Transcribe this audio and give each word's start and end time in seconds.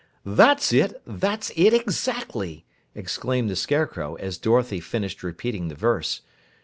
"That's 0.25 0.73
it, 0.73 0.99
that's 1.05 1.51
it 1.55 1.75
exactly!" 1.75 2.65
exclaimed 2.95 3.51
the 3.51 3.55
Scarecrow 3.55 4.15
as 4.15 4.39
Dorothy 4.39 4.79
finished 4.79 5.21
repeating 5.21 5.67
the 5.67 5.75
verse. 5.75 6.21